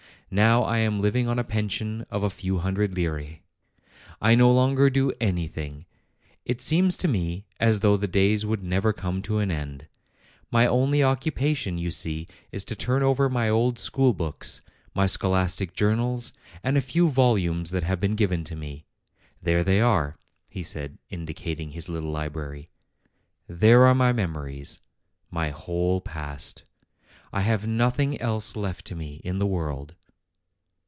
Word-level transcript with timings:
Now 0.33 0.63
I 0.63 0.77
am 0.77 1.01
living 1.01 1.27
on 1.27 1.37
a 1.37 1.43
pension 1.43 2.05
of 2.09 2.23
a 2.23 2.29
few 2.29 2.59
hundred 2.59 2.97
lire. 2.97 3.39
I 4.21 4.33
no 4.33 4.49
longer 4.49 4.89
do 4.89 5.11
anything; 5.19 5.83
it 6.45 6.61
seems 6.61 6.95
to 6.97 7.09
me 7.09 7.43
as 7.59 7.81
though 7.81 7.97
the 7.97 8.07
days 8.07 8.45
would 8.45 8.63
never 8.63 8.93
come 8.93 9.21
to 9.23 9.39
an 9.39 9.51
end. 9.51 9.89
My 10.49 10.65
only 10.65 10.99
occupa 10.99 11.53
tion, 11.57 11.77
you 11.77 11.91
see, 11.91 12.29
is 12.49 12.63
to 12.63 12.77
turn 12.77 13.03
over 13.03 13.27
my 13.27 13.49
old 13.49 13.75
schoolbooks, 13.75 14.61
my 14.93 15.05
scholastic 15.05 15.73
journals, 15.73 16.31
and 16.63 16.77
a 16.77 16.81
few 16.81 17.09
volumes 17.09 17.71
that 17.71 17.83
have 17.83 17.99
been 17.99 18.15
given 18.15 18.45
to 18.45 18.55
me. 18.55 18.85
There 19.41 19.65
they 19.65 19.81
are," 19.81 20.15
he 20.47 20.63
said, 20.63 20.97
indicating 21.09 21.71
his 21.71 21.89
little 21.89 22.09
library; 22.09 22.69
"there 23.49 23.83
are 23.83 23.93
my 23.95 24.13
memories, 24.13 24.79
my 25.29 25.49
whole 25.49 25.99
past; 25.99 26.63
I 27.33 27.41
have 27.41 27.67
nothing 27.67 28.17
else 28.21 28.55
left 28.55 28.85
to 28.85 28.95
me 28.95 29.15
in 29.25 29.37
the 29.37 29.45
world." 29.45 29.93